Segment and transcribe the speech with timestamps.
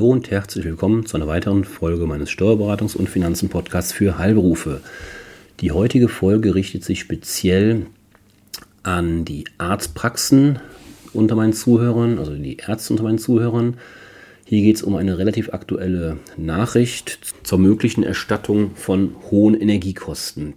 [0.00, 4.80] Hallo und herzlich willkommen zu einer weiteren Folge meines Steuerberatungs- und Finanzen-Podcasts für Heilberufe.
[5.60, 7.84] Die heutige Folge richtet sich speziell
[8.82, 10.58] an die Arztpraxen
[11.12, 13.76] unter meinen Zuhörern, also die Ärzte unter meinen Zuhörern.
[14.46, 20.54] Hier geht es um eine relativ aktuelle Nachricht zur möglichen Erstattung von hohen Energiekosten.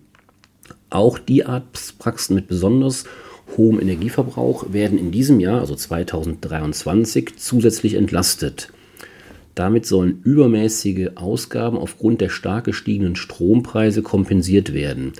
[0.89, 3.03] Auch die Arztpraxen mit besonders
[3.57, 8.71] hohem Energieverbrauch werden in diesem Jahr, also 2023, zusätzlich entlastet.
[9.55, 15.13] Damit sollen übermäßige Ausgaben aufgrund der stark gestiegenen Strompreise kompensiert werden.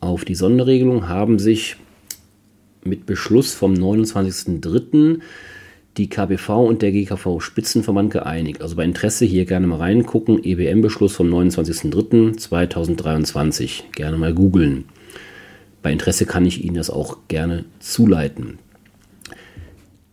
[0.00, 1.76] Auf die Sonderregelung haben sich
[2.84, 5.20] mit Beschluss vom 29.03.
[5.96, 8.62] die KBV und der GKV Spitzenverband geeinigt.
[8.62, 10.42] Also bei Interesse hier gerne mal reingucken.
[10.42, 13.84] EBM-Beschluss vom 29.03.2023.
[13.94, 14.84] Gerne mal googeln.
[15.82, 18.58] Bei Interesse kann ich Ihnen das auch gerne zuleiten.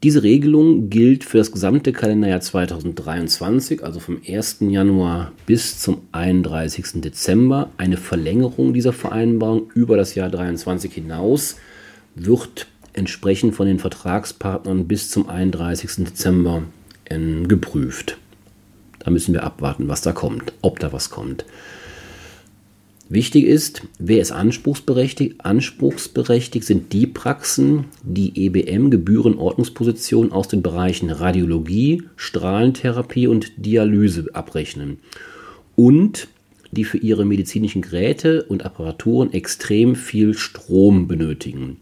[0.02, 4.60] Diese Regelung gilt für das gesamte Kalenderjahr 2023, also vom 1.
[4.62, 7.02] Januar bis zum 31.
[7.02, 7.70] Dezember.
[7.76, 11.58] Eine Verlängerung dieser Vereinbarung über das Jahr 2023 hinaus
[12.16, 16.06] wird entsprechend von den Vertragspartnern bis zum 31.
[16.06, 16.64] Dezember
[17.48, 18.18] geprüft.
[19.00, 21.44] Da müssen wir abwarten, was da kommt, ob da was kommt.
[23.12, 25.44] Wichtig ist, wer ist anspruchsberechtigt?
[25.44, 35.00] Anspruchsberechtigt sind die Praxen, die EBM-Gebührenordnungspositionen aus den Bereichen Radiologie, Strahlentherapie und Dialyse abrechnen
[35.76, 36.28] und
[36.72, 41.78] die für ihre medizinischen Geräte und Apparaturen extrem viel Strom benötigen.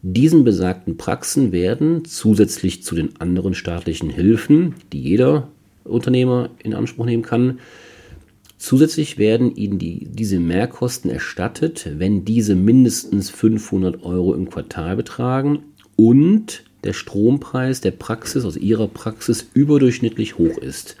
[0.00, 5.48] Diesen besagten Praxen werden zusätzlich zu den anderen staatlichen Hilfen, die jeder
[5.84, 7.58] Unternehmer in Anspruch nehmen kann,
[8.58, 15.60] Zusätzlich werden Ihnen die, diese Mehrkosten erstattet, wenn diese mindestens 500 Euro im Quartal betragen
[15.94, 20.96] und der Strompreis der Praxis, aus Ihrer Praxis, überdurchschnittlich hoch ist.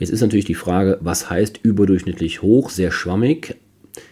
[0.00, 2.70] Jetzt ist natürlich die Frage, was heißt überdurchschnittlich hoch?
[2.70, 3.56] Sehr schwammig.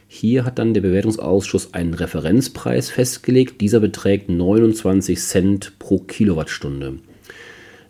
[0.06, 3.60] Hier hat dann der Bewertungsausschuss einen Referenzpreis festgelegt.
[3.60, 6.98] Dieser beträgt 29 Cent pro Kilowattstunde.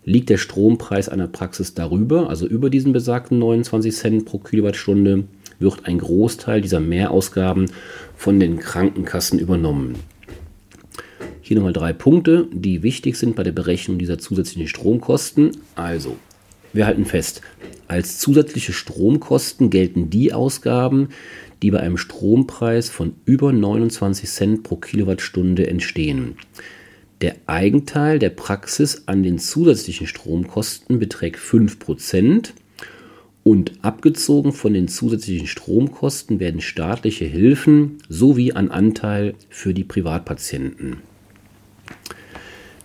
[0.08, 5.24] Liegt der Strompreis einer Praxis darüber, also über diesen besagten 29 Cent pro Kilowattstunde,
[5.58, 7.70] wird ein Großteil dieser Mehrausgaben
[8.16, 9.96] von den Krankenkassen übernommen.
[11.42, 15.50] Hier nochmal drei Punkte, die wichtig sind bei der Berechnung dieser zusätzlichen Stromkosten.
[15.74, 16.16] Also,
[16.72, 17.42] wir halten fest,
[17.86, 21.08] als zusätzliche Stromkosten gelten die Ausgaben,
[21.60, 26.36] die bei einem Strompreis von über 29 Cent pro Kilowattstunde entstehen.
[27.20, 32.50] Der Eigenteil der Praxis an den zusätzlichen Stromkosten beträgt 5%
[33.42, 40.98] und abgezogen von den zusätzlichen Stromkosten werden staatliche Hilfen sowie ein Anteil für die Privatpatienten.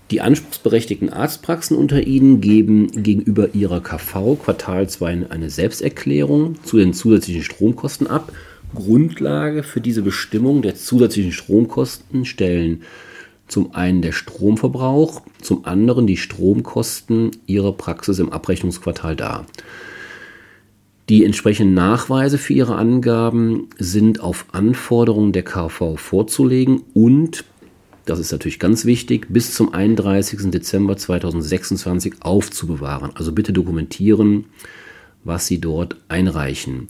[0.10, 6.94] Die anspruchsberechtigten Arztpraxen unter Ihnen geben gegenüber ihrer KV Quartal 2 eine Selbsterklärung zu den
[6.94, 8.32] zusätzlichen Stromkosten ab.
[8.74, 12.82] Grundlage für diese Bestimmung der zusätzlichen Stromkosten stellen
[13.54, 19.46] zum einen der Stromverbrauch, zum anderen die Stromkosten ihrer Praxis im Abrechnungsquartal dar.
[21.08, 27.46] Die entsprechenden Nachweise für ihre Angaben sind auf Anforderungen der KV vorzulegen und,
[28.06, 30.50] das ist natürlich ganz wichtig, bis zum 31.
[30.50, 33.12] Dezember 2026 aufzubewahren.
[33.14, 34.46] Also bitte dokumentieren,
[35.24, 36.88] was Sie dort einreichen.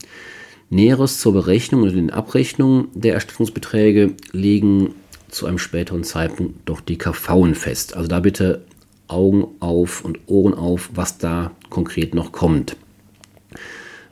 [0.70, 4.94] Näheres zur Berechnung und den Abrechnungen der Erstattungsbeträge legen
[5.34, 7.96] zu einem späteren Zeitpunkt doch die KVen fest.
[7.96, 8.62] Also da bitte
[9.08, 12.76] Augen auf und Ohren auf, was da konkret noch kommt.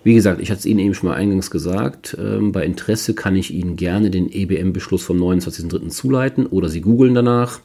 [0.04, 3.36] Wie gesagt, ich hatte es Ihnen eben schon mal eingangs gesagt, ähm, bei Interesse kann
[3.36, 5.88] ich Ihnen gerne den EBM-Beschluss vom 29.03.
[5.90, 7.60] zuleiten oder Sie googeln danach,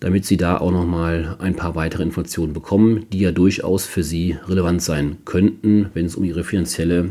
[0.00, 4.36] damit Sie da auch nochmal ein paar weitere Informationen bekommen, die ja durchaus für Sie
[4.48, 7.10] relevant sein könnten, wenn es um Ihre finanzielle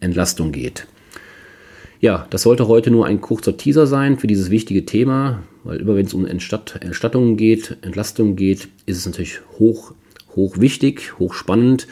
[0.00, 0.86] Entlastung geht.
[2.04, 5.96] Ja, das sollte heute nur ein kurzer Teaser sein für dieses wichtige Thema, weil immer
[5.96, 9.94] wenn es um Entstatt Entstattungen geht, Entlastungen geht, ist es natürlich hoch,
[10.36, 11.86] hoch wichtig, hoch spannend.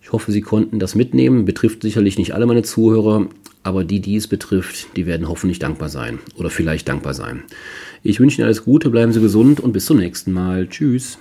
[0.00, 1.44] Ich hoffe, Sie konnten das mitnehmen.
[1.44, 3.26] Betrifft sicherlich nicht alle meine Zuhörer,
[3.62, 7.42] aber die, die es betrifft, die werden hoffentlich dankbar sein oder vielleicht dankbar sein.
[8.02, 10.66] Ich wünsche Ihnen alles Gute, bleiben Sie gesund und bis zum nächsten Mal.
[10.66, 11.18] Tschüss.